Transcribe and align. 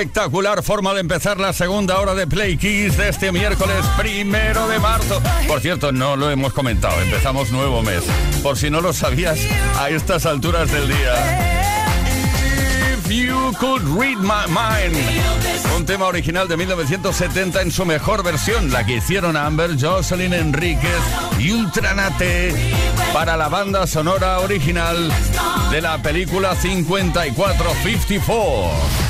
Espectacular 0.00 0.62
forma 0.62 0.94
de 0.94 1.00
empezar 1.00 1.38
la 1.38 1.52
segunda 1.52 2.00
hora 2.00 2.14
de 2.14 2.26
Play 2.26 2.56
Kiss 2.56 2.96
de 2.96 3.10
este 3.10 3.32
miércoles 3.32 3.84
primero 3.98 4.66
de 4.66 4.78
marzo. 4.78 5.20
Por 5.46 5.60
cierto, 5.60 5.92
no 5.92 6.16
lo 6.16 6.30
hemos 6.30 6.54
comentado, 6.54 6.98
empezamos 7.02 7.50
nuevo 7.50 7.82
mes. 7.82 8.02
Por 8.42 8.56
si 8.56 8.70
no 8.70 8.80
lo 8.80 8.94
sabías 8.94 9.38
a 9.78 9.90
estas 9.90 10.24
alturas 10.24 10.72
del 10.72 10.88
día. 10.88 11.74
If 12.94 13.10
You 13.10 13.52
Could 13.58 13.82
Read 13.94 14.16
My 14.16 14.46
Mind. 14.48 14.96
Un 15.76 15.84
tema 15.84 16.06
original 16.06 16.48
de 16.48 16.56
1970 16.56 17.60
en 17.60 17.70
su 17.70 17.84
mejor 17.84 18.22
versión, 18.22 18.70
la 18.70 18.86
que 18.86 18.96
hicieron 18.96 19.36
Amber, 19.36 19.76
Jocelyn 19.78 20.32
Enríquez 20.32 21.02
y 21.38 21.52
Ultranate 21.52 22.54
para 23.12 23.36
la 23.36 23.50
banda 23.50 23.86
sonora 23.86 24.40
original 24.40 25.12
de 25.70 25.82
la 25.82 26.00
película 26.00 26.54
5454. 26.54 29.09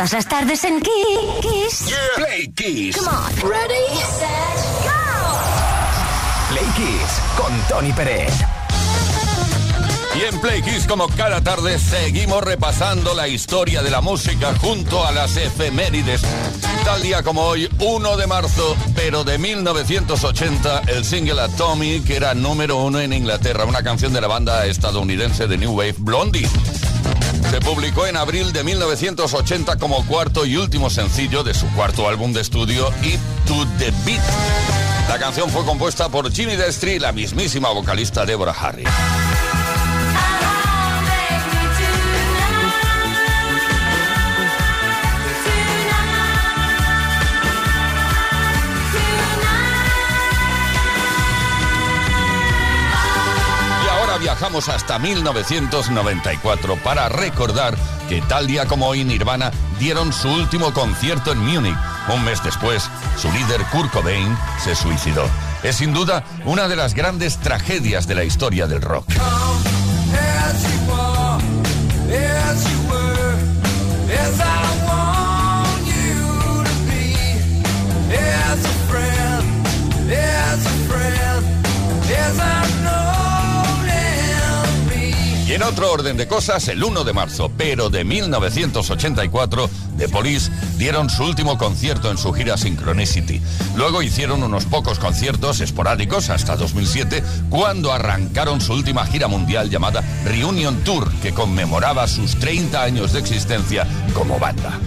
Todas 0.00 0.12
las 0.14 0.28
tardes 0.28 0.64
en 0.64 0.80
Kiss. 0.80 1.94
Play 2.16 2.50
Kiss. 2.54 2.96
Come 2.96 3.10
on. 3.10 3.50
Ready, 3.50 3.84
set, 4.18 4.56
go. 4.82 4.92
Play 6.48 6.64
Kiss 6.74 7.20
con 7.36 7.52
Tony 7.68 7.92
Pérez. 7.92 8.32
Y 10.18 10.24
en 10.24 10.40
Play 10.40 10.62
Kiss, 10.62 10.86
como 10.86 11.06
cada 11.06 11.42
tarde, 11.42 11.78
seguimos 11.78 12.42
repasando 12.42 13.12
la 13.12 13.28
historia 13.28 13.82
de 13.82 13.90
la 13.90 14.00
música 14.00 14.54
junto 14.58 15.04
a 15.04 15.12
las 15.12 15.36
efemérides. 15.36 16.22
Tal 16.82 17.02
día 17.02 17.22
como 17.22 17.42
hoy, 17.42 17.68
1 17.78 18.16
de 18.16 18.26
marzo, 18.26 18.74
pero 18.94 19.22
de 19.22 19.36
1980, 19.36 20.80
el 20.86 21.04
single 21.04 21.42
Tommy, 21.58 22.00
que 22.00 22.16
era 22.16 22.32
número 22.32 22.78
uno 22.78 23.00
en 23.00 23.12
Inglaterra, 23.12 23.66
una 23.66 23.82
canción 23.82 24.14
de 24.14 24.22
la 24.22 24.28
banda 24.28 24.64
estadounidense 24.64 25.46
de 25.46 25.58
New 25.58 25.72
Wave 25.72 25.96
Blondie. 25.98 26.48
Se 27.48 27.60
publicó 27.60 28.06
en 28.06 28.16
abril 28.16 28.52
de 28.52 28.64
1980 28.64 29.76
como 29.76 30.04
cuarto 30.06 30.44
y 30.44 30.56
último 30.56 30.90
sencillo 30.90 31.42
de 31.42 31.54
su 31.54 31.66
cuarto 31.74 32.08
álbum 32.08 32.32
de 32.32 32.40
estudio, 32.40 32.90
It 33.02 33.20
to 33.46 33.66
the 33.78 33.92
Beat. 34.04 34.22
La 35.08 35.18
canción 35.18 35.50
fue 35.50 35.64
compuesta 35.64 36.08
por 36.08 36.30
Jimmy 36.30 36.56
Destri 36.56 36.92
y 36.92 36.98
la 36.98 37.12
mismísima 37.12 37.70
vocalista 37.70 38.24
Deborah 38.24 38.54
Harry. 38.60 38.84
Viajamos 54.30 54.68
hasta 54.68 54.96
1994 55.00 56.76
para 56.84 57.08
recordar 57.08 57.76
que 58.08 58.22
tal 58.22 58.46
día 58.46 58.64
como 58.64 58.86
hoy 58.86 59.04
Nirvana 59.04 59.50
dieron 59.80 60.12
su 60.12 60.28
último 60.28 60.72
concierto 60.72 61.32
en 61.32 61.38
Múnich. 61.38 61.76
Un 62.14 62.24
mes 62.24 62.40
después, 62.44 62.88
su 63.20 63.30
líder 63.32 63.60
Kurt 63.72 63.90
Cobain 63.90 64.38
se 64.62 64.76
suicidó. 64.76 65.24
Es 65.64 65.76
sin 65.76 65.92
duda 65.92 66.22
una 66.44 66.68
de 66.68 66.76
las 66.76 66.94
grandes 66.94 67.38
tragedias 67.38 68.06
de 68.06 68.14
la 68.14 68.22
historia 68.22 68.68
del 68.68 68.82
rock. 68.82 69.04
Y 85.50 85.54
en 85.54 85.64
otro 85.64 85.90
orden 85.90 86.16
de 86.16 86.28
cosas, 86.28 86.68
el 86.68 86.84
1 86.84 87.02
de 87.02 87.12
marzo, 87.12 87.50
pero 87.56 87.90
de 87.90 88.04
1984, 88.04 89.68
The 89.98 90.08
Police 90.08 90.48
dieron 90.76 91.10
su 91.10 91.24
último 91.24 91.58
concierto 91.58 92.08
en 92.08 92.18
su 92.18 92.32
gira 92.32 92.56
Synchronicity. 92.56 93.42
Luego 93.74 94.00
hicieron 94.00 94.44
unos 94.44 94.66
pocos 94.66 95.00
conciertos 95.00 95.60
esporádicos 95.60 96.30
hasta 96.30 96.54
2007, 96.54 97.24
cuando 97.48 97.92
arrancaron 97.92 98.60
su 98.60 98.74
última 98.74 99.04
gira 99.06 99.26
mundial 99.26 99.70
llamada 99.70 100.04
Reunion 100.24 100.84
Tour, 100.84 101.10
que 101.20 101.34
conmemoraba 101.34 102.06
sus 102.06 102.36
30 102.38 102.84
años 102.84 103.12
de 103.12 103.18
existencia 103.18 103.88
como 104.14 104.38
banda. 104.38 104.78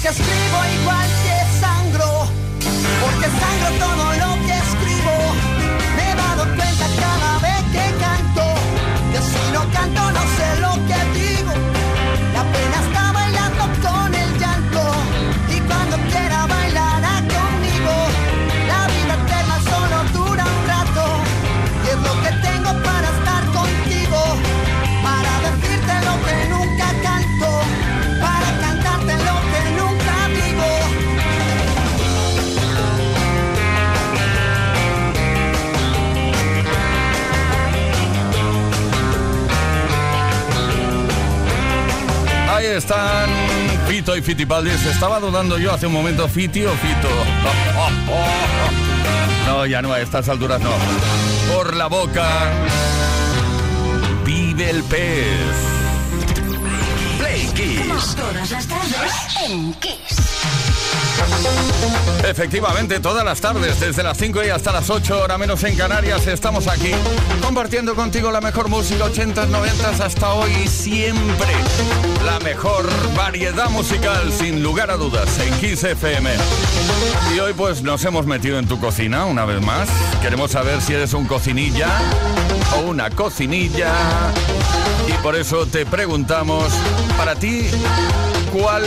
Porque 0.00 0.10
escribo 0.10 0.64
igual 0.80 1.08
que 1.24 1.58
sangro. 1.60 2.28
Porque 3.00 3.26
sangro 3.26 3.84
todo 3.84 4.07
están 42.78 43.28
Fito 43.88 44.16
y 44.16 44.22
Fitipaldis. 44.22 44.86
Estaba 44.86 45.20
dudando 45.20 45.58
yo 45.58 45.72
hace 45.72 45.86
un 45.86 45.92
momento, 45.92 46.28
Fiti 46.28 46.64
o 46.64 46.72
Fito. 46.72 47.08
No, 49.46 49.64
ya 49.64 49.80
no, 49.80 49.90
a 49.94 50.00
estas 50.00 50.28
alturas 50.28 50.60
no. 50.60 50.70
Por 51.50 51.74
la 51.74 51.86
boca. 51.86 52.28
Vive 54.24 54.68
el 54.68 54.82
pez. 54.84 55.24
Play 57.18 57.46
Kiss. 57.54 58.14
Todas 58.14 58.50
las 58.50 58.66
en 59.48 59.72
Kiss. 59.74 60.27
Efectivamente, 62.28 63.00
todas 63.00 63.24
las 63.24 63.40
tardes, 63.40 63.80
desde 63.80 64.02
las 64.02 64.18
5 64.18 64.44
y 64.44 64.48
hasta 64.50 64.72
las 64.72 64.90
8, 64.90 65.22
hora 65.22 65.38
menos 65.38 65.64
en 65.64 65.76
Canarias, 65.76 66.26
estamos 66.26 66.66
aquí 66.66 66.92
compartiendo 67.42 67.94
contigo 67.94 68.30
la 68.30 68.40
mejor 68.40 68.68
música 68.68 69.06
80s, 69.06 69.48
90s 69.48 70.00
hasta 70.00 70.34
hoy 70.34 70.50
y 70.64 70.68
siempre. 70.68 71.48
La 72.24 72.38
mejor 72.40 72.86
variedad 73.16 73.70
musical, 73.70 74.30
sin 74.32 74.62
lugar 74.62 74.90
a 74.90 74.96
dudas, 74.96 75.38
en 75.38 75.54
Kiss 75.58 75.84
FM. 75.84 76.30
Y 77.34 77.38
hoy 77.38 77.54
pues 77.54 77.82
nos 77.82 78.04
hemos 78.04 78.26
metido 78.26 78.58
en 78.58 78.66
tu 78.66 78.78
cocina 78.78 79.24
una 79.24 79.44
vez 79.44 79.64
más. 79.64 79.88
Queremos 80.20 80.50
saber 80.50 80.82
si 80.82 80.92
eres 80.92 81.14
un 81.14 81.24
cocinilla 81.24 81.88
o 82.76 82.90
una 82.90 83.10
cocinilla. 83.10 83.92
Y 85.08 85.12
por 85.22 85.36
eso 85.36 85.66
te 85.66 85.86
preguntamos, 85.86 86.66
para 87.16 87.34
ti, 87.34 87.68
¿Cuál 88.52 88.84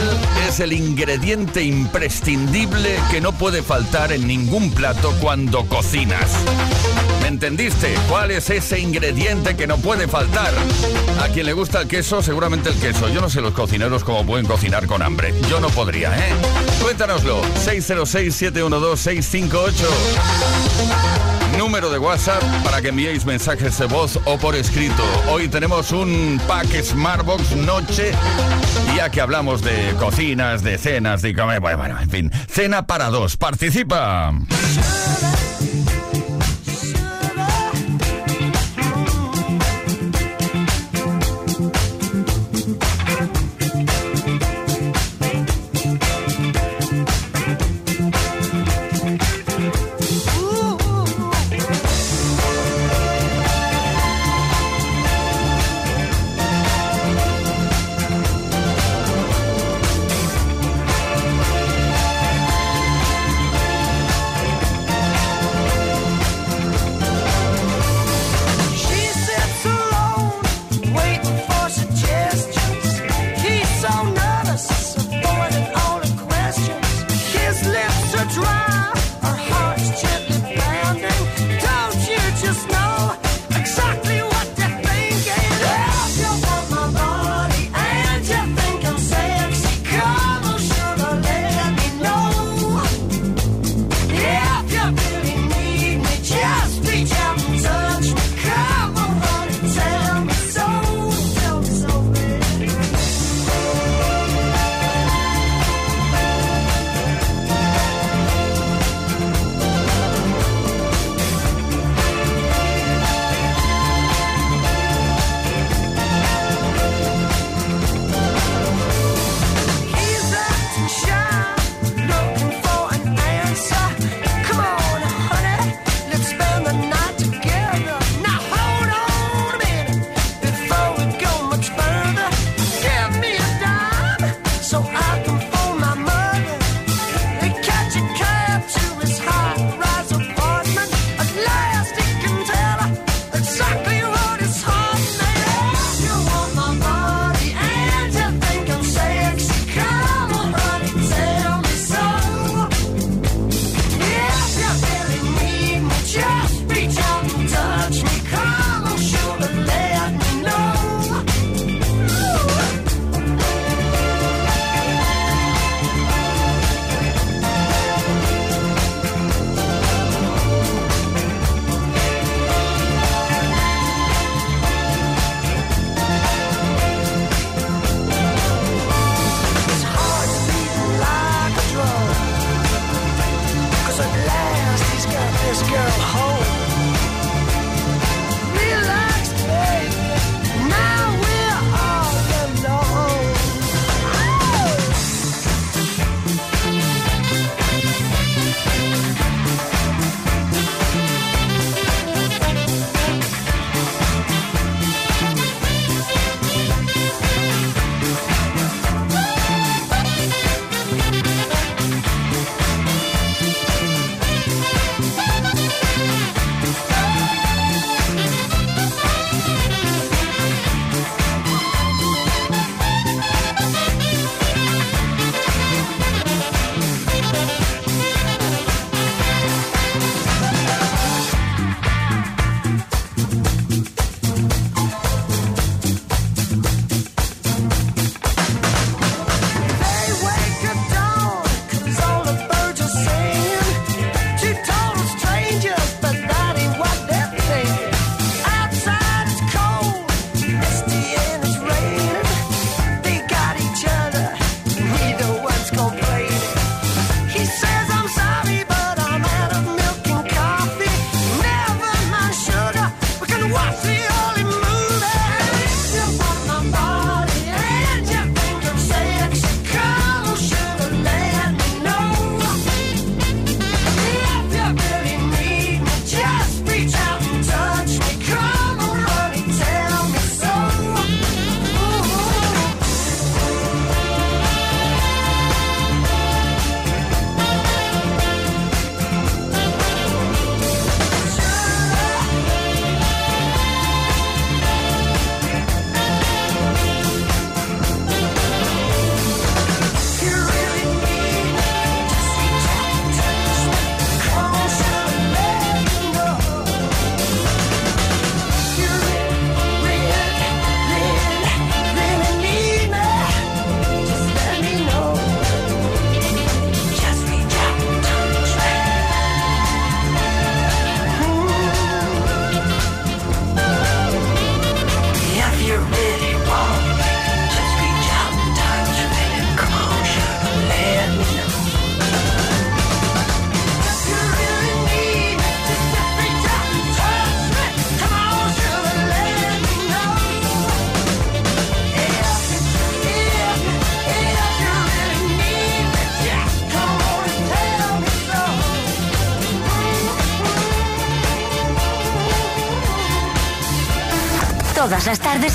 es 0.48 0.58
el 0.58 0.72
ingrediente 0.72 1.62
imprescindible 1.62 2.98
que 3.10 3.20
no 3.20 3.32
puede 3.32 3.62
faltar 3.62 4.12
en 4.12 4.26
ningún 4.26 4.72
plato 4.72 5.14
cuando 5.20 5.66
cocinas? 5.66 6.36
¿Me 7.32 7.36
entendiste? 7.36 7.94
¿Cuál 8.10 8.30
es 8.30 8.50
ese 8.50 8.78
ingrediente 8.78 9.56
que 9.56 9.66
no 9.66 9.78
puede 9.78 10.06
faltar? 10.06 10.52
A 11.18 11.28
quien 11.28 11.46
le 11.46 11.54
gusta 11.54 11.80
el 11.80 11.88
queso, 11.88 12.20
seguramente 12.20 12.68
el 12.68 12.78
queso. 12.78 13.08
Yo 13.08 13.22
no 13.22 13.30
sé 13.30 13.40
los 13.40 13.54
cocineros 13.54 14.04
cómo 14.04 14.26
pueden 14.26 14.44
cocinar 14.44 14.86
con 14.86 15.00
hambre. 15.00 15.32
Yo 15.48 15.58
no 15.58 15.70
podría, 15.70 16.14
¿eh? 16.14 16.34
Cuéntanoslo. 16.82 17.40
606-712-658. 17.64 19.72
Número 21.56 21.88
de 21.88 21.98
WhatsApp 21.98 22.42
para 22.62 22.82
que 22.82 22.88
enviéis 22.88 23.24
mensajes 23.24 23.78
de 23.78 23.86
voz 23.86 24.20
o 24.26 24.36
por 24.36 24.54
escrito. 24.54 25.02
Hoy 25.30 25.48
tenemos 25.48 25.90
un 25.90 26.38
pack 26.46 26.82
Smartbox 26.82 27.56
Noche, 27.56 28.12
ya 28.94 29.08
que 29.08 29.22
hablamos 29.22 29.62
de 29.62 29.94
cocinas, 29.98 30.62
de 30.62 30.76
cenas, 30.76 31.22
de 31.22 31.34
comer. 31.34 31.60
Bueno, 31.60 31.78
bueno, 31.78 31.98
en 31.98 32.10
fin. 32.10 32.30
Cena 32.46 32.86
para 32.86 33.08
dos. 33.08 33.38
Participa. 33.38 34.34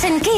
Dicen 0.00 0.20
que 0.20 0.37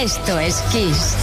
Esto 0.00 0.38
es 0.38 0.62
Kiss. 0.70 1.16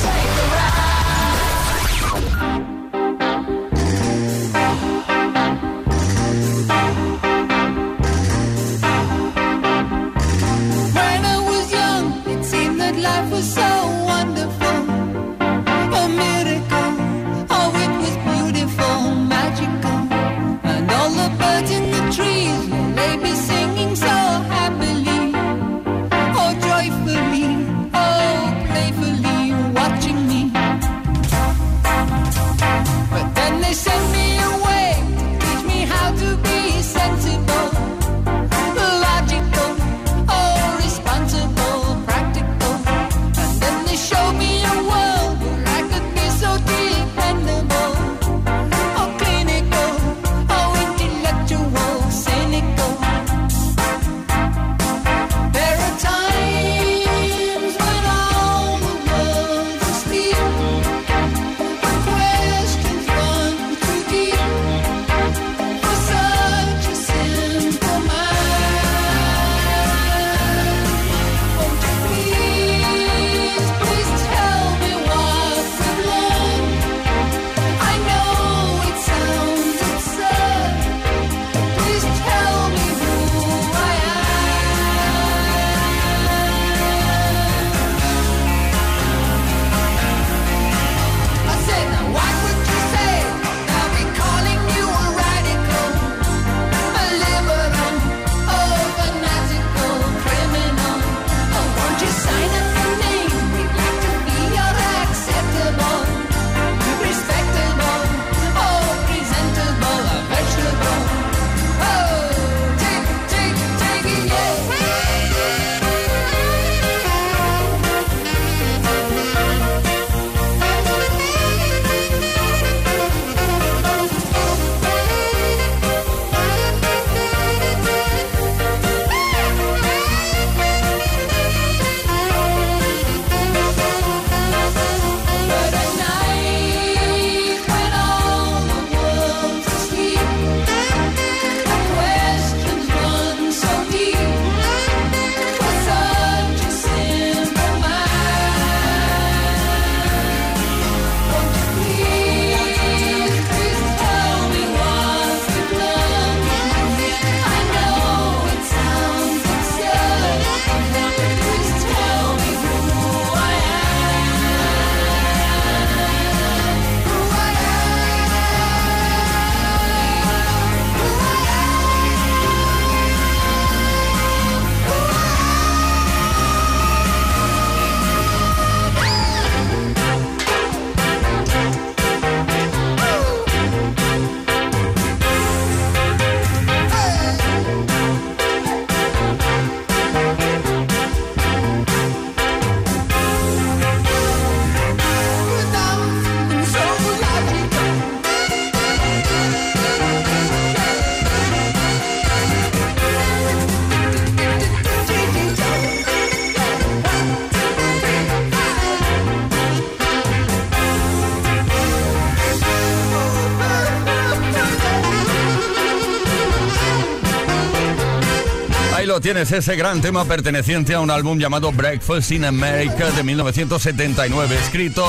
Tienes, 219.26 219.52
ese 219.52 219.76
gran 219.76 220.02
tema 220.02 220.24
perteneciente 220.24 220.94
a 220.94 221.00
un 221.00 221.10
álbum 221.10 221.40
llamado 221.40 221.72
Breakfast 221.72 222.30
in 222.30 222.46
America 222.46 223.10
de 223.10 223.24
1979, 223.24 224.56
escrito, 224.56 225.04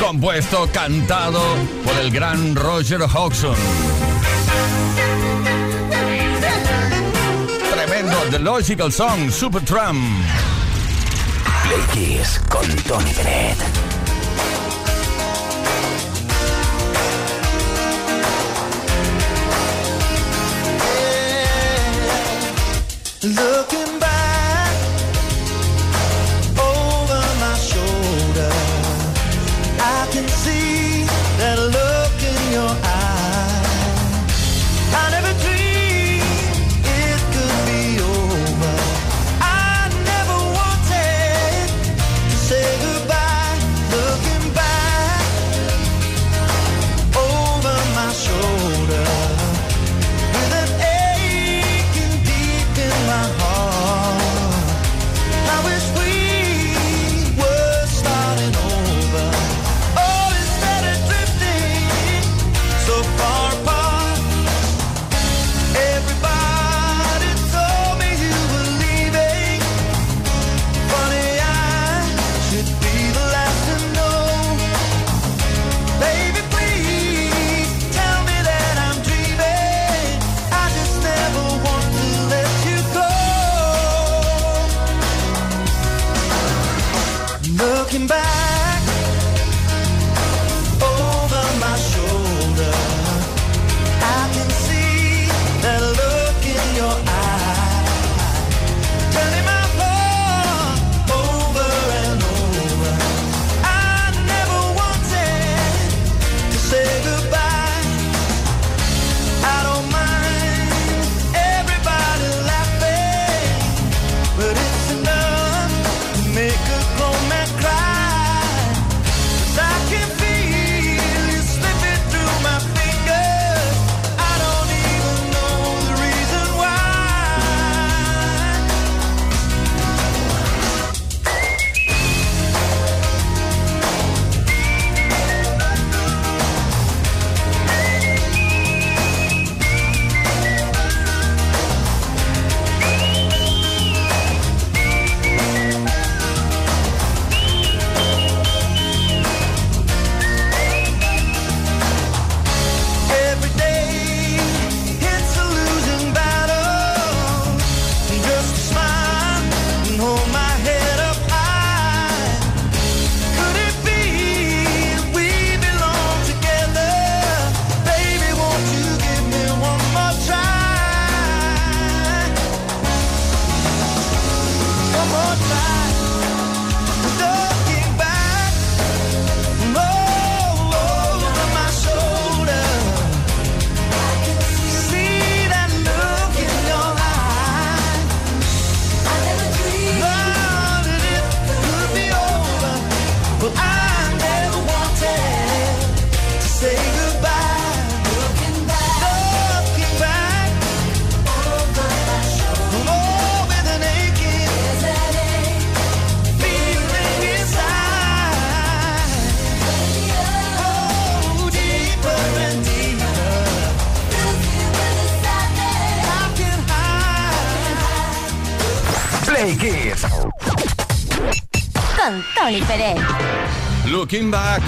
compuesto, 0.00 0.68
cantado 0.72 1.40
por 1.84 1.96
el 1.98 2.10
gran 2.10 2.56
Roger 2.56 3.02
Hodgson. 3.02 3.54
Tremendo, 7.72 8.16
The 8.32 8.40
Logical 8.40 8.92
Song, 8.92 9.30
Supertramp. 9.30 10.02
Play 11.62 12.16
Kiss 12.16 12.40
con 12.48 12.66
Tony 12.82 13.12
Bennett. 13.14 13.71
Looking 23.24 24.00
back 24.00 24.11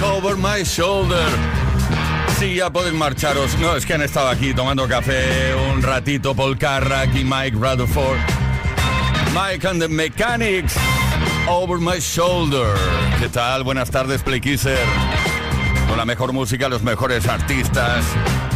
over 0.03 0.35
my 0.35 0.63
shoulder. 0.63 1.25
Sí, 2.39 2.55
ya 2.55 2.69
podéis 2.69 2.93
marcharos. 2.93 3.57
No, 3.59 3.75
es 3.75 3.85
que 3.85 3.93
han 3.93 4.01
estado 4.01 4.27
aquí 4.27 4.53
tomando 4.53 4.87
café 4.87 5.55
un 5.55 5.81
ratito 5.81 6.35
Paul 6.35 6.57
Carrack 6.57 7.15
y 7.15 7.23
Mike 7.23 7.57
Rutherford. 7.57 8.17
Mike 9.33 9.67
and 9.67 9.81
the 9.81 9.87
Mechanics. 9.87 10.75
Over 11.47 11.79
my 11.79 11.99
shoulder. 11.99 12.75
¿Qué 13.19 13.29
tal? 13.29 13.63
Buenas 13.63 13.89
tardes, 13.89 14.21
Playkisser. 14.23 14.77
Con 15.87 15.97
la 15.97 16.05
mejor 16.05 16.33
música, 16.33 16.67
los 16.67 16.83
mejores 16.83 17.27
artistas. 17.27 18.03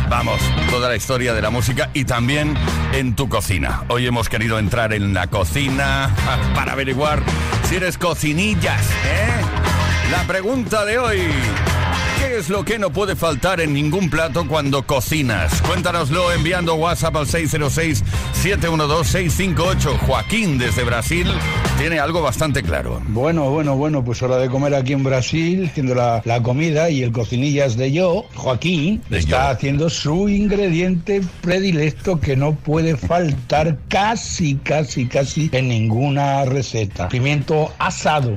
Vamos, 0.09 0.41
toda 0.71 0.89
la 0.89 0.95
historia 0.95 1.33
de 1.33 1.41
la 1.41 1.51
música 1.51 1.91
y 1.93 2.03
también 2.03 2.55
en 2.93 3.15
tu 3.15 3.29
cocina. 3.29 3.83
Hoy 3.89 4.07
hemos 4.07 4.27
querido 4.27 4.57
entrar 4.57 4.91
en 4.91 5.13
la 5.13 5.27
cocina 5.27 6.09
para 6.55 6.73
averiguar 6.73 7.21
si 7.69 7.75
eres 7.75 7.97
cocinillas, 7.97 8.89
¿eh? 9.05 9.48
La 10.11 10.23
pregunta 10.23 10.85
de 10.85 10.97
hoy. 10.97 11.19
¿Qué 12.17 12.37
es 12.37 12.49
lo 12.49 12.65
que 12.65 12.79
no 12.79 12.89
puede 12.89 13.15
faltar 13.15 13.61
en 13.61 13.73
ningún 13.73 14.09
plato 14.09 14.47
cuando 14.47 14.81
cocinas? 14.83 15.61
Cuéntanoslo 15.61 16.31
enviando 16.31 16.73
WhatsApp 16.75 17.17
al 17.17 17.27
606-712-658. 17.27 19.99
Joaquín 19.99 20.57
desde 20.57 20.83
Brasil 20.83 21.31
tiene 21.79 21.97
algo 21.99 22.21
bastante 22.21 22.61
claro. 22.61 23.01
Bueno, 23.07 23.49
bueno, 23.49 23.75
bueno, 23.77 24.03
pues 24.03 24.21
hora 24.21 24.37
de 24.37 24.49
comer 24.49 24.75
aquí 24.75 24.91
en 24.93 25.03
Brasil, 25.03 25.65
haciendo 25.71 25.95
la, 25.95 26.21
la 26.25 26.43
comida 26.43 26.89
y 26.89 27.03
el 27.03 27.11
cocinillas 27.13 27.77
de 27.77 27.91
yo, 27.93 28.25
Joaquín, 28.35 29.01
De 29.09 29.19
está 29.19 29.45
yo. 29.45 29.49
haciendo 29.55 29.89
su 29.89 30.27
ingrediente 30.27 31.21
predilecto 31.41 32.19
que 32.19 32.35
no 32.35 32.53
puede 32.53 32.97
faltar 32.97 33.77
casi, 33.87 34.55
casi, 34.55 35.07
casi 35.07 35.49
en 35.53 35.69
ninguna 35.69 36.43
receta. 36.45 37.07
Pimiento 37.07 37.73
asado. 37.79 38.35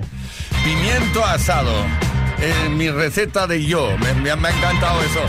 Pimiento 0.64 1.24
asado. 1.24 1.72
Eh, 2.40 2.68
mi 2.70 2.90
receta 2.90 3.46
de 3.48 3.64
yo. 3.64 3.88
Me, 3.98 4.14
me 4.14 4.36
me 4.36 4.48
ha 4.48 4.56
encantado 4.56 5.00
eso. 5.02 5.20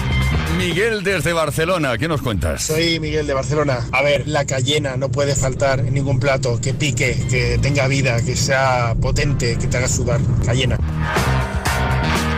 Mi 0.57 0.67
Miguel 0.67 1.03
desde 1.03 1.33
Barcelona. 1.33 1.97
¿Qué 1.97 2.07
nos 2.07 2.21
cuentas? 2.21 2.63
Soy 2.63 2.99
Miguel 2.99 3.25
de 3.27 3.33
Barcelona. 3.33 3.87
A 3.91 4.01
ver, 4.01 4.27
la 4.27 4.45
cayena 4.45 4.95
no 4.97 5.09
puede 5.09 5.35
faltar 5.35 5.79
en 5.79 5.93
ningún 5.93 6.19
plato. 6.19 6.59
Que 6.61 6.73
pique, 6.73 7.17
que 7.29 7.57
tenga 7.61 7.87
vida, 7.87 8.21
que 8.23 8.35
sea 8.35 8.95
potente, 8.99 9.57
que 9.57 9.67
te 9.67 9.77
haga 9.77 9.87
sudar. 9.87 10.19
Cayena. 10.45 10.77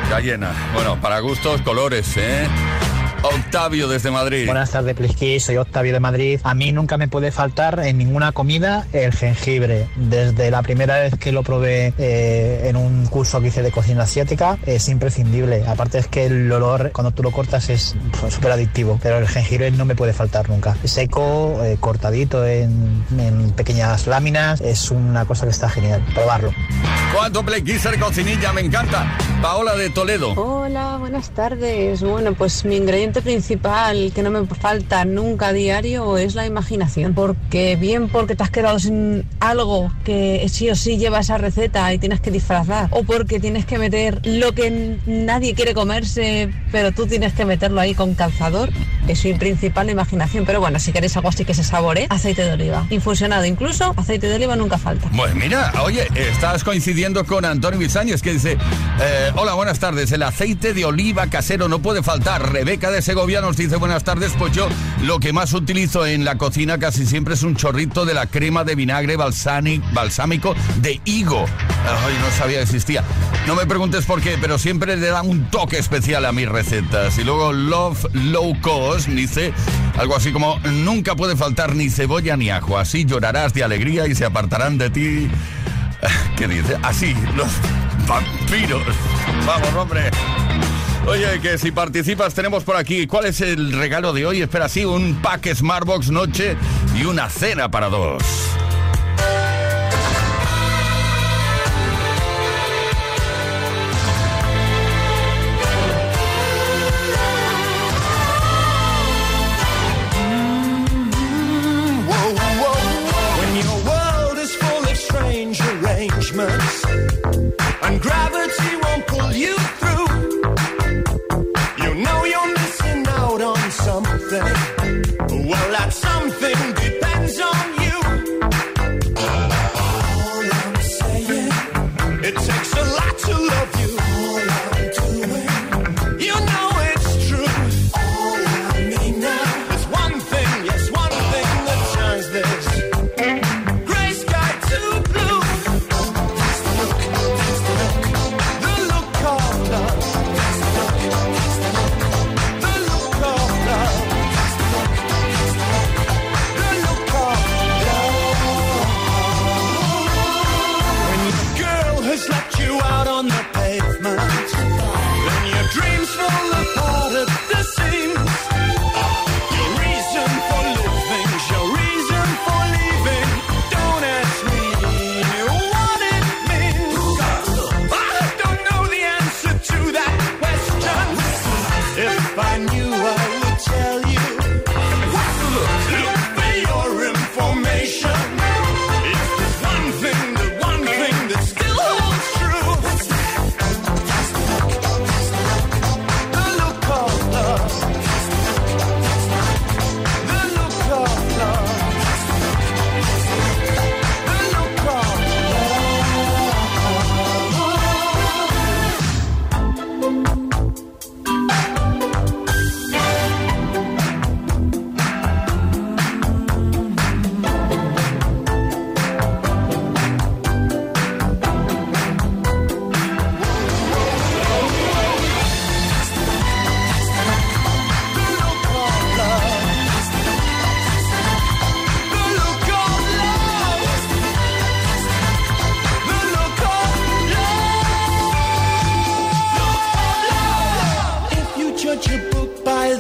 Cayena. 0.10 0.52
Bueno, 0.74 1.00
para 1.02 1.20
gustos, 1.20 1.62
colores, 1.62 2.08
¿eh? 2.18 2.48
Octavio 3.28 3.88
desde 3.88 4.12
Madrid. 4.12 4.46
Buenas 4.46 4.72
tardes, 4.72 4.96
Plisky. 4.96 5.40
Soy 5.40 5.58
Octavio 5.58 5.94
de 5.94 6.00
Madrid. 6.00 6.40
A 6.44 6.54
mí 6.54 6.72
nunca 6.72 6.98
me 6.98 7.08
puede 7.08 7.32
faltar 7.32 7.80
en 7.80 7.98
ninguna 7.98 8.32
comida 8.32 8.86
el 8.94 9.14
jengibre. 9.14 9.90
Desde 9.96 10.52
la 10.52 10.62
primera 10.62 11.00
vez 11.00 11.16
que 11.18 11.32
lo 11.32 11.44
probé 11.44 11.94
eh, 11.98 12.68
en 12.70 12.76
un 12.76 13.08
curso 13.08 13.42
que 13.42 13.48
hice 13.48 13.64
de 13.64 13.72
cocina 13.72 14.04
asiática, 14.04 14.58
es 14.66 14.88
imprescindible. 14.90 15.64
Aparte 15.68 15.98
es 15.98 16.08
que 16.08 16.26
el 16.26 16.52
olor 16.52 16.92
cuando 16.92 17.12
tú 17.12 17.24
lo 17.24 17.32
cortas 17.32 17.70
es 17.70 17.96
pues, 18.20 18.34
súper 18.34 18.52
adictivo, 18.52 19.00
pero 19.02 19.18
el 19.18 19.28
jengibre 19.28 19.72
no 19.72 19.86
me 19.86 19.96
puede 19.96 20.14
faltar 20.14 20.50
nunca. 20.50 20.76
Seco, 20.84 21.64
eh, 21.64 21.78
cortadito 21.80 22.46
en, 22.46 23.04
en 23.18 23.52
pequeñas 23.52 24.08
láminas, 24.08 24.62
es 24.62 24.92
una 24.92 25.26
cosa 25.26 25.46
que 25.46 25.52
está 25.52 25.70
genial. 25.70 26.06
Probarlo. 26.14 26.52
¿Cuánto 27.14 27.44
Play 27.44 27.64
Kisser 27.64 27.98
cocinilla? 28.00 28.54
Me 28.54 28.62
encanta. 28.62 29.18
Paola 29.42 29.76
de 29.76 29.90
Toledo. 29.90 30.34
Hola, 30.34 30.98
buenas 31.00 31.30
tardes. 31.30 32.02
Bueno, 32.02 32.34
pues 32.34 32.66
mi 32.66 32.76
ingrediente 32.76 33.15
principal 33.22 34.12
que 34.14 34.24
no 34.24 34.32
me 34.32 34.46
falta 34.46 35.06
nunca 35.06 35.48
a 35.48 35.54
diario 35.54 36.18
es 36.18 36.36
la 36.36 36.46
imaginación. 36.46 37.14
Porque 37.14 37.76
bien 37.76 38.10
porque 38.10 38.36
te 38.36 38.44
has 38.44 38.50
quedado 38.50 38.80
sin 38.80 39.26
algo 39.40 39.92
que 40.04 40.46
sí 40.50 40.70
o 40.70 40.76
sí 40.76 40.98
lleva 40.98 41.20
esa 41.20 41.38
receta 41.38 41.94
y 41.94 41.98
tienes 41.98 42.20
que 42.20 42.32
disfrazar. 42.32 42.88
O 42.92 43.04
porque 43.04 43.40
tienes 43.40 43.66
que 43.66 43.78
meter 43.78 44.22
lo 44.26 44.54
que 44.54 44.98
nadie 45.06 45.54
quiere 45.54 45.74
comerse, 45.74 46.50
pero 46.72 46.92
tú 46.92 47.08
tienes 47.08 47.34
que 47.34 47.46
meterlo 47.46 47.82
ahí 47.82 47.94
con 47.94 48.14
calzador. 48.16 48.70
Es 49.08 49.24
mi 49.24 49.34
principal 49.34 49.90
imaginación. 49.90 50.46
Pero 50.46 50.60
bueno, 50.60 50.80
si 50.80 50.92
queréis 50.92 51.16
algo 51.18 51.30
así 51.30 51.46
que 51.46 51.54
se 51.54 51.64
saboree, 51.64 52.08
aceite 52.10 52.44
de 52.44 52.54
oliva. 52.54 52.86
Infusionado 52.90 53.46
incluso, 53.46 53.94
aceite 53.98 54.28
de 54.28 54.36
oliva 54.36 54.56
nunca 54.56 54.78
falta. 54.78 55.10
Pues 55.16 55.36
mira, 55.36 55.74
oye, 55.84 56.08
estás 56.16 56.64
coincidiendo 56.64 57.26
con 57.26 57.46
Antonio 57.46 57.80
Bizañez 57.80 58.22
que 58.22 58.34
dice, 58.34 58.58
eh, 59.02 59.32
hola, 59.36 59.54
buenas 59.54 59.80
tardes, 59.80 60.12
el 60.12 60.24
aceite 60.24 60.74
de 60.74 60.86
oliva 60.86 61.28
casero 61.28 61.68
no 61.68 61.80
puede 61.80 62.04
faltar. 62.04 62.52
Rebeca 62.52 62.92
de 62.92 63.02
Segovia 63.02 63.42
nos 63.42 63.58
dice, 63.58 63.76
buenas 63.76 64.04
tardes, 64.04 64.34
pues 64.38 64.54
yo 64.54 64.68
lo 65.02 65.20
que 65.20 65.34
más 65.34 65.54
utilizo 65.54 66.06
en 66.06 66.26
la 66.26 66.38
cocina 66.38 66.78
casi 66.80 67.06
siempre 67.06 67.36
es 67.36 67.44
un 67.44 67.56
chorrito 67.56 68.06
de 68.06 68.14
la 68.14 68.28
crema 68.28 68.64
de 68.64 68.76
vinagre 68.76 69.16
balsámico 69.18 70.56
de 70.82 71.00
higo. 71.06 71.46
Ay, 71.88 72.14
no 72.20 72.38
sabía 72.38 72.58
que 72.58 72.64
existía. 72.64 73.04
No 73.48 73.56
me 73.56 73.66
preguntes 73.66 74.06
por 74.06 74.22
qué, 74.22 74.38
pero 74.42 74.58
siempre 74.58 74.98
le 74.98 75.08
da 75.08 75.22
un 75.22 75.50
toque 75.52 75.78
especial 75.78 76.26
a 76.26 76.32
mis 76.32 76.50
recetas. 76.50 77.18
Y 77.18 77.24
luego 77.24 77.54
Love 77.54 78.08
Low 78.14 78.60
Cost 78.62 78.95
dice 79.04 79.54
algo 79.98 80.16
así 80.16 80.32
como, 80.32 80.60
nunca 80.60 81.16
puede 81.16 81.36
faltar 81.36 81.76
ni 81.76 81.90
cebolla 81.90 82.38
ni 82.38 82.50
ajo, 82.50 82.78
así 82.78 83.06
llorarás 83.06 83.54
de 83.54 83.64
alegría 83.64 84.08
y 84.08 84.16
se 84.16 84.26
apartarán 84.26 84.78
de 84.78 84.90
ti. 84.90 85.30
¿Qué 86.38 86.48
dice? 86.48 86.78
Así, 86.82 87.14
los 87.36 87.48
vampiros. 88.08 88.84
Vamos, 89.46 89.74
hombre. 89.74 90.10
Oye, 91.08 91.40
que 91.42 91.58
si 91.58 91.72
participas 91.72 92.34
tenemos 92.34 92.64
por 92.64 92.78
aquí, 92.78 93.06
¿cuál 93.06 93.26
es 93.26 93.42
el 93.42 93.74
regalo 93.74 94.14
de 94.14 94.26
hoy? 94.26 94.42
Espera, 94.42 94.70
sí, 94.70 94.86
un 94.86 95.16
pack 95.22 95.54
Smartbox 95.54 96.10
noche 96.10 96.58
y 97.00 97.06
una 97.06 97.30
cena 97.30 97.70
para 97.70 97.90
dos. 97.90 98.24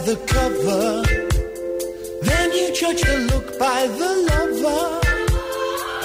The 0.06 0.16
cover, 0.28 1.02
then 2.22 2.52
you 2.52 2.72
judge 2.76 3.02
the 3.02 3.18
look 3.32 3.58
by 3.58 3.88
the 3.88 4.12
lover. 4.30 5.02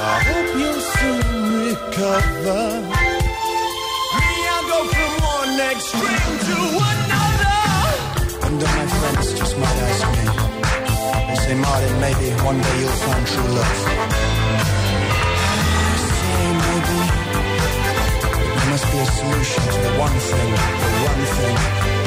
I 0.01 0.16
hope 0.28 0.51
you'll 0.61 0.84
soon 0.96 1.24
recover. 1.68 2.64
Me, 4.16 4.28
I 4.55 4.59
go 4.72 4.78
from 4.92 5.12
one 5.36 5.61
extreme 5.68 6.36
to 6.48 6.57
another. 6.88 7.61
And 8.46 8.57
my 8.57 8.86
friends 8.96 9.26
just 9.38 9.55
might 9.61 9.78
ask 9.88 10.05
me. 10.16 10.24
They 11.28 11.36
say, 11.44 11.55
Martin, 11.61 11.94
maybe 12.01 12.26
one 12.40 12.59
day 12.59 12.76
you'll 12.80 13.01
find 13.05 13.24
true 13.26 13.51
love. 13.53 13.80
I 15.44 15.96
say, 16.09 16.48
maybe. 16.64 16.98
There 18.57 18.68
must 18.72 18.86
be 18.92 18.96
a 18.96 19.07
solution 19.20 19.62
to 19.74 19.78
the 19.84 19.92
one 20.01 20.16
thing, 20.28 20.51
the 20.80 20.88
one 21.05 21.24
thing 21.36 21.99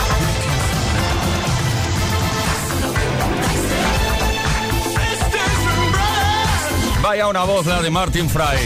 Vaya 7.04 7.28
una 7.28 7.44
voz 7.44 7.66
la 7.66 7.82
de 7.82 7.90
Martin 7.90 8.30
Fry. 8.30 8.58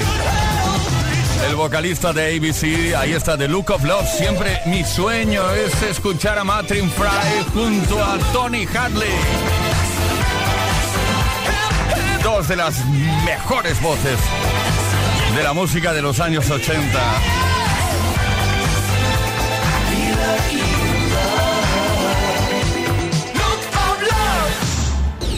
El 1.49 1.55
vocalista 1.55 2.13
de 2.13 2.37
ABC, 2.37 2.95
ahí 2.95 3.13
está, 3.13 3.35
The 3.35 3.47
Look 3.47 3.71
of 3.71 3.83
Love. 3.83 4.07
Siempre 4.07 4.61
mi 4.67 4.83
sueño 4.83 5.41
es 5.53 5.81
escuchar 5.81 6.37
a 6.37 6.43
Martin 6.43 6.87
Fry 6.91 7.43
junto 7.51 7.97
a 7.99 8.19
Tony 8.31 8.67
Hadley. 8.67 9.09
Dos 12.21 12.47
de 12.47 12.57
las 12.57 12.85
mejores 13.25 13.81
voces 13.81 14.19
de 15.35 15.43
la 15.43 15.53
música 15.53 15.91
de 15.91 16.03
los 16.03 16.19
años 16.19 16.47
80. 16.47 16.99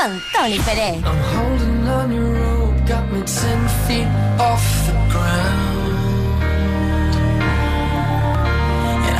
con 0.00 0.22
Tony 0.32 0.58
Pérez. 0.60 0.96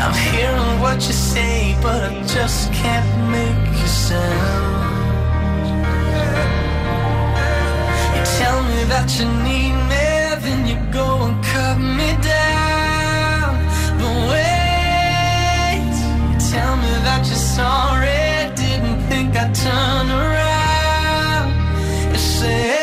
I'm 0.03 0.15
hearing 0.33 0.81
what 0.81 0.97
you 1.07 1.13
say, 1.13 1.77
but 1.83 2.03
I 2.03 2.23
just 2.23 2.73
can't 2.73 3.31
make 3.31 3.87
sound. 3.87 4.97
You 8.17 8.23
tell 8.41 8.63
me 8.63 8.85
that 8.93 9.09
you 9.19 9.27
need 9.49 9.77
me, 9.93 10.07
then 10.45 10.67
you 10.67 10.77
go 10.91 11.27
and 11.27 11.45
cut 11.45 11.77
me 11.79 12.11
down. 12.23 13.51
But 14.01 14.15
wait, 14.33 15.95
you 16.31 16.39
tell 16.55 16.75
me 16.77 16.93
that 17.07 17.23
you're 17.29 17.47
sorry, 17.59 18.51
didn't 18.57 19.01
think 19.09 19.37
I'd 19.37 19.55
turn 19.55 20.11
around 20.11 20.40
say 22.41 22.80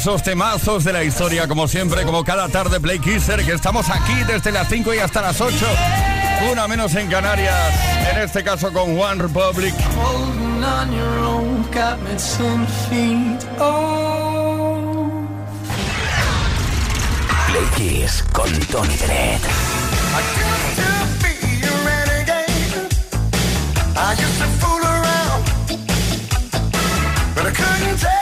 temazos, 0.00 0.22
temazos 0.22 0.84
de 0.84 0.94
la 0.94 1.04
historia, 1.04 1.46
como 1.46 1.68
siempre, 1.68 2.04
como 2.04 2.24
cada 2.24 2.48
tarde, 2.48 2.80
Play 2.80 2.98
Kisser, 3.00 3.44
que 3.44 3.52
estamos 3.52 3.90
aquí 3.90 4.14
desde 4.26 4.50
las 4.50 4.66
5 4.68 4.94
y 4.94 4.98
hasta 4.98 5.20
las 5.20 5.38
8. 5.38 5.54
Una 6.50 6.66
menos 6.66 6.94
en 6.94 7.10
Canarias, 7.10 7.54
en 8.10 8.22
este 8.22 8.42
caso 8.42 8.72
con 8.72 8.98
One 8.98 9.22
Republic. 9.22 9.74
Play 17.46 17.64
Kiss 17.76 18.24
con 18.32 18.50
Tony 18.68 18.96
Dredd. 18.96 19.40
I 23.96 24.12
used 24.12 24.38
to 24.38 24.46
fool 24.60 24.82
around, 24.82 25.44
but 27.34 27.46
I 27.46 27.50
couldn't 27.50 28.19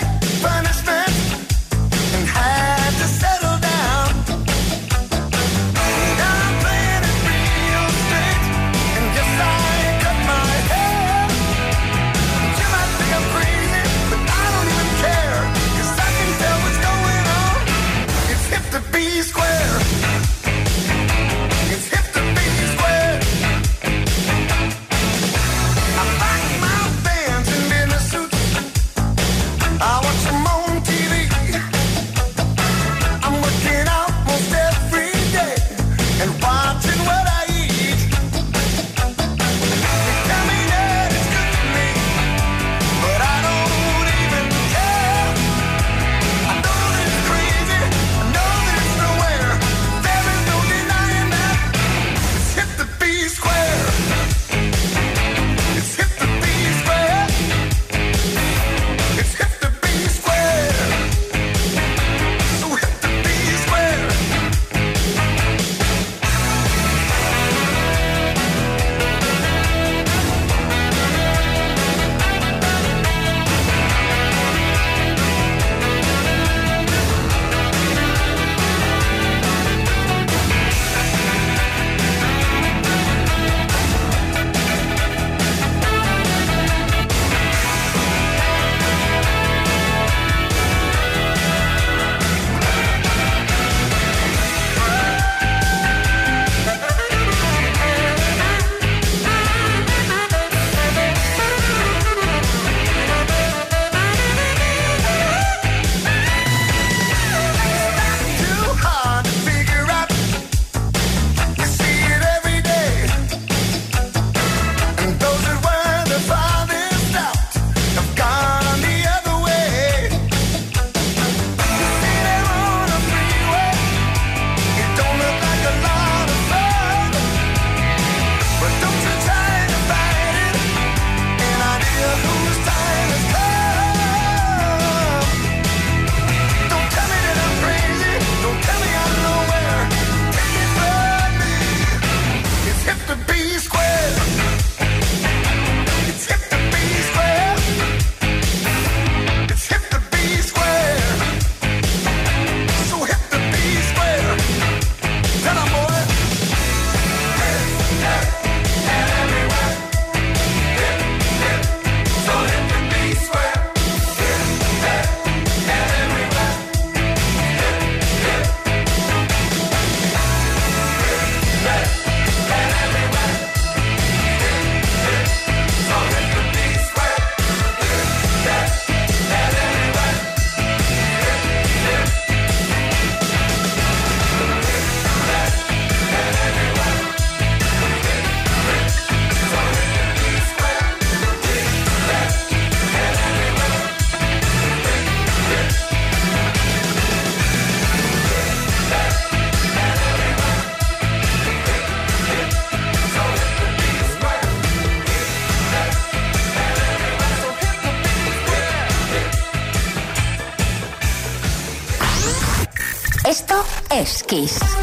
Case. 214.29 214.78